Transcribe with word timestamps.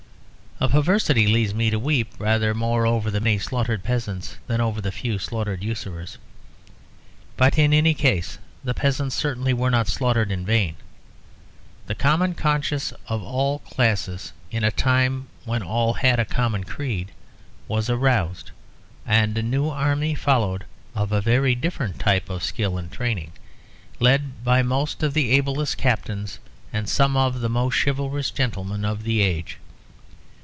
A 0.63 0.69
perversity 0.69 1.25
leads 1.25 1.55
me 1.55 1.71
to 1.71 1.79
weep 1.79 2.09
rather 2.19 2.53
more 2.53 2.85
over 2.85 3.09
the 3.09 3.19
many 3.19 3.39
slaughtered 3.39 3.83
peasants 3.83 4.37
than 4.45 4.61
over 4.61 4.79
the 4.79 4.91
few 4.91 5.17
slaughtered 5.17 5.63
usurers; 5.63 6.19
but 7.35 7.57
in 7.57 7.73
any 7.73 7.95
case 7.95 8.37
the 8.63 8.75
peasants 8.75 9.15
certainly 9.15 9.53
were 9.53 9.71
not 9.71 9.87
slaughtered 9.87 10.29
in 10.29 10.45
vain. 10.45 10.75
The 11.87 11.95
common 11.95 12.35
conscience 12.35 12.93
of 13.07 13.23
all 13.23 13.57
classes, 13.59 14.33
in 14.51 14.63
a 14.63 14.69
time 14.69 15.29
when 15.45 15.63
all 15.63 15.93
had 15.95 16.19
a 16.19 16.25
common 16.25 16.63
creed, 16.63 17.11
was 17.67 17.89
aroused, 17.89 18.51
and 19.03 19.35
a 19.35 19.41
new 19.41 19.67
army 19.67 20.13
followed 20.13 20.65
of 20.93 21.11
a 21.11 21.21
very 21.21 21.55
different 21.55 21.97
type 21.97 22.29
of 22.29 22.43
skill 22.43 22.77
and 22.77 22.91
training; 22.91 23.31
led 23.99 24.43
by 24.43 24.61
most 24.61 25.01
of 25.01 25.15
the 25.15 25.31
ablest 25.31 25.77
captains 25.77 26.37
and 26.71 26.85
by 26.85 26.89
some 26.91 27.17
of 27.17 27.39
the 27.41 27.49
most 27.49 27.73
chivalrous 27.83 28.29
gentlemen 28.29 28.85
of 28.85 29.01
the 29.01 29.21
age. 29.23 29.57